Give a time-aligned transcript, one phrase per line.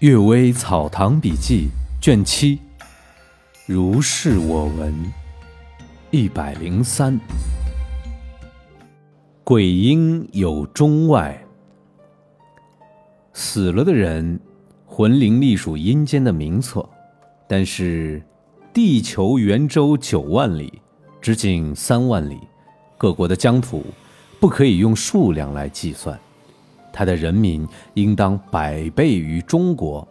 [0.06, 2.60] 《岳微草堂笔记》卷七，
[3.66, 4.94] 如是我闻，
[6.12, 7.18] 一百零三。
[9.42, 11.44] 鬼婴有中外，
[13.32, 14.38] 死了的人
[14.86, 16.88] 魂灵隶属阴间的名册，
[17.48, 18.22] 但是
[18.72, 20.80] 地球圆周九万里，
[21.20, 22.38] 直径三万里，
[22.96, 23.84] 各国的疆土
[24.38, 26.16] 不可以用数量来计算。
[26.92, 30.06] 他的人民应当百倍于中国，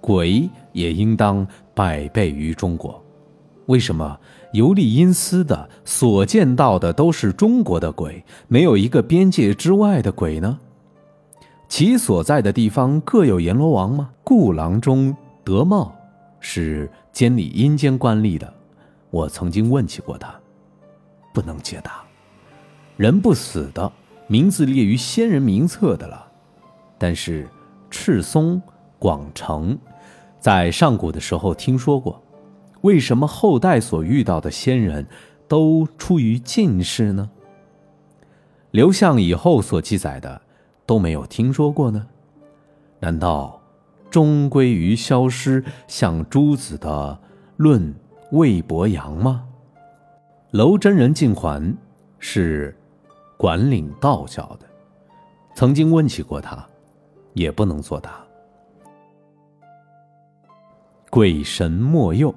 [0.00, 3.02] 鬼也应当百倍于中国。
[3.66, 4.18] 为什么
[4.52, 10.58] 游历阴司的所见到的都是中国的鬼，没有一个边界之外的鬼呢？
[11.68, 14.10] 其所在的地方各有阎罗王吗？
[14.22, 15.92] 故郎中德茂
[16.38, 18.52] 是监理阴间官吏的，
[19.10, 20.32] 我曾经问起过他，
[21.34, 22.04] 不能解答。
[22.96, 23.90] 人不死的
[24.26, 26.26] 名字列于先人名册的了。
[26.98, 27.48] 但是，
[27.90, 28.60] 赤松、
[28.98, 29.78] 广成，
[30.40, 32.22] 在上古的时候听说过，
[32.80, 35.06] 为什么后代所遇到的仙人，
[35.46, 37.30] 都出于近视呢？
[38.70, 40.40] 刘向以后所记载的，
[40.84, 42.06] 都没有听说过呢？
[43.00, 43.60] 难道
[44.10, 47.18] 终归于消失，像朱子的
[47.56, 47.94] 《论
[48.32, 49.44] 魏伯阳》吗？
[50.50, 51.76] 娄真人净环
[52.18, 52.75] 是
[53.36, 54.66] 管领道教的，
[55.54, 56.66] 曾经问起过他。
[57.36, 58.24] 也不能作答。
[61.10, 62.34] 鬼神莫佑，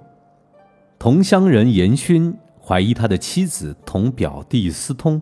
[0.99, 5.21] 同乡人严勋怀疑他的妻子同表弟私通，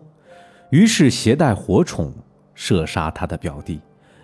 [0.70, 2.12] 于是携带火铳
[2.56, 3.80] 射杀他的表弟，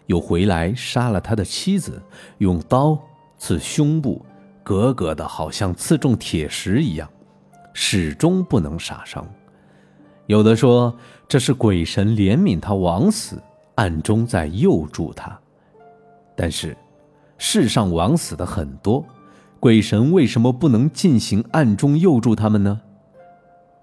[0.06, 2.02] 又回来杀了他的妻子，
[2.38, 2.98] 用刀
[3.38, 4.26] 刺胸部，
[4.64, 7.08] 格格的好像刺中铁石一样，
[7.72, 9.24] 始终不能杀伤。
[10.26, 10.96] 有的说
[11.28, 13.42] 这是鬼神怜悯他枉死，
[13.74, 15.38] 暗中在佑助他。
[16.34, 16.76] 但是，
[17.38, 19.04] 世上枉死的很多，
[19.60, 22.80] 鬼神为什么不能进行暗中佑助他们呢？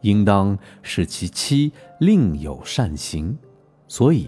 [0.02, 3.38] 应当是其妻另有善行，
[3.88, 4.28] 所以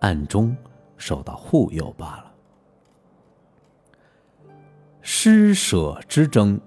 [0.00, 0.54] 暗中
[0.98, 2.32] 受到护佑罢了。
[5.00, 6.60] 施舍之争。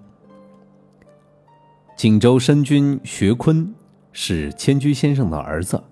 [1.96, 3.72] 锦州申君学坤
[4.12, 5.82] 是千居先生的儿子，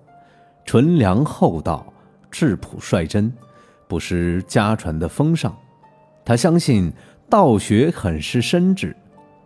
[0.64, 1.92] 纯良厚道，
[2.30, 3.32] 质朴率真。
[3.86, 5.50] 不失家传的风尚，
[6.22, 6.92] 他相信
[7.30, 8.94] 道学很是深挚，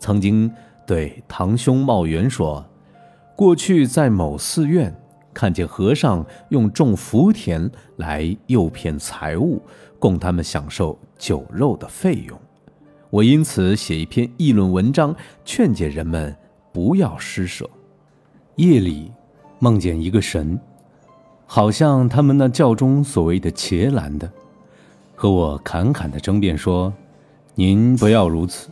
[0.01, 0.53] 曾经
[0.85, 2.67] 对堂兄茂元说
[3.39, 4.93] ：“过去在某寺院
[5.33, 9.63] 看见和尚用种福田来诱骗财物，
[10.01, 12.37] 供他们享受酒肉的费用。
[13.11, 16.37] 我因此写一篇议论文章，劝诫人们
[16.73, 17.71] 不要施舍。”
[18.57, 19.11] 夜里
[19.59, 20.59] 梦见一个神。
[21.47, 24.31] 好像他们那教中所谓的伽蓝的，
[25.15, 26.91] 和我侃侃的争辩说
[27.55, 28.71] ：“您不要如此，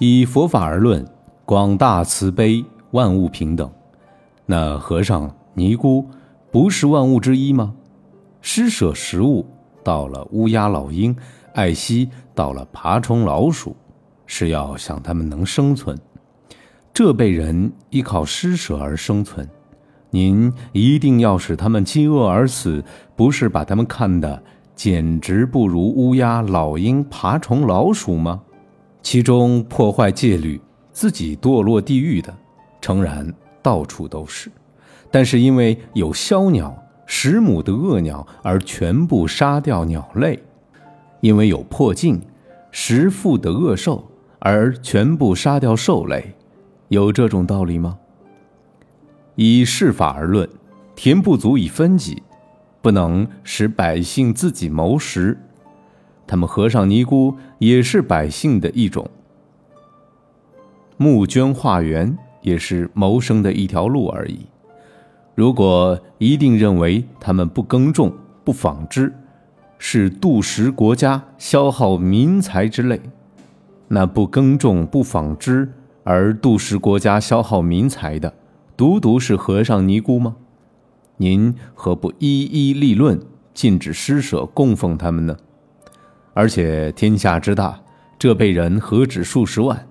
[0.00, 1.06] 以佛法而论，
[1.44, 3.70] 广大慈悲，万物平等。
[4.46, 6.04] 那和尚尼姑
[6.50, 7.74] 不是万物之一吗？
[8.40, 9.46] 施舍食物
[9.84, 11.14] 到了乌鸦老鹰，
[11.54, 13.76] 爱惜到了爬虫老鼠，
[14.26, 15.96] 是要想他们能生存。
[16.98, 19.48] 这辈人依靠施舍而生存。”
[20.10, 22.82] 您一定要使他们饥饿而死，
[23.14, 24.42] 不是把他们看得
[24.74, 28.42] 简直不如乌鸦、老鹰、爬虫、老鼠吗？
[29.00, 30.60] 其中破坏戒律、
[30.90, 32.36] 自己堕落地狱的，
[32.80, 33.32] 诚然
[33.62, 34.50] 到处都是；
[35.08, 36.76] 但是因为有枭鸟、
[37.06, 40.36] 食母的恶鸟而全部杀掉鸟类；
[41.20, 42.20] 因为有破镜、
[42.72, 44.04] 食腹的恶兽
[44.40, 46.34] 而全部杀掉兽类，
[46.88, 47.98] 有这种道理吗？
[49.34, 50.48] 以事法而论，
[50.96, 52.22] 田不足以分给，
[52.80, 55.38] 不能使百姓自己谋食。
[56.26, 59.08] 他们和尚尼姑也是百姓的一种，
[60.96, 64.46] 募捐化缘也是谋生的一条路而已。
[65.34, 68.12] 如果一定认为他们不耕种、
[68.44, 69.14] 不纺织，
[69.78, 73.00] 是度食国家、消耗民财之类，
[73.86, 75.72] 那不耕种、不纺织
[76.10, 78.32] 而度食国家、消耗民财的。
[78.78, 80.36] 独独是和尚尼姑吗？
[81.18, 83.20] 您何不一一立论，
[83.52, 85.36] 禁止施舍供奉他们呢？
[86.32, 87.82] 而且天下之大，
[88.18, 89.86] 这辈人何止数十万，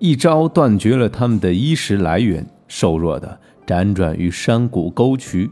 [0.00, 5.48] 一朝断绝了他们的衣食来源，瘦弱的辗转于山谷沟渠，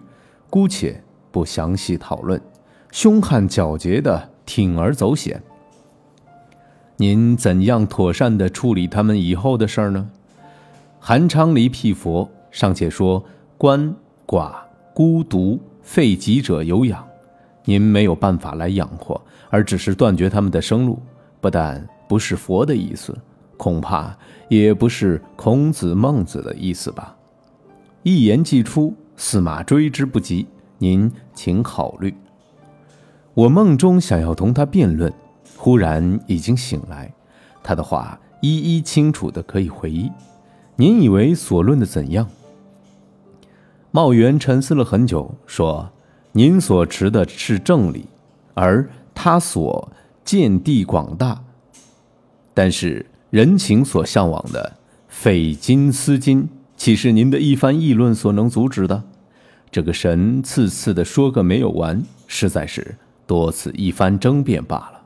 [0.49, 2.43] 姑且不详细讨论，
[2.91, 5.41] 凶悍狡黠的铤而走险。
[7.00, 10.11] 您怎样妥善的处理他们以后的事儿呢？
[10.99, 12.31] 韩昌黎辟佛。
[12.50, 13.25] 尚且说
[13.56, 13.94] 鳏
[14.26, 14.56] 寡
[14.93, 17.02] 孤独废疾者有养，
[17.64, 19.19] 您没有办法来养活，
[19.49, 21.00] 而只是断绝他们的生路，
[21.41, 23.17] 不但不是佛的意思，
[23.56, 24.14] 恐怕
[24.49, 27.17] 也不是孔子、孟子的意思吧？
[28.02, 30.47] 一言既出，驷马追之不及。
[30.76, 32.12] 您请考虑。
[33.32, 35.11] 我梦中想要同他辩论，
[35.62, 37.12] 忽然已经醒来，
[37.62, 40.11] 他的话一一清楚的可以回忆。
[40.77, 42.27] 您以为所论的怎样？
[43.91, 45.91] 茂元沉思了很久，说
[46.33, 48.07] ：“您所持的是正理，
[48.55, 49.93] 而他所
[50.25, 51.45] 见地广大。
[52.55, 54.79] 但是人情所向往的
[55.09, 59.03] 匪金思金，岂是您的一番议论所能阻止的？
[59.71, 62.97] 这个神次次的说个没有完，实在是
[63.27, 65.00] 多此一番争辩罢了。”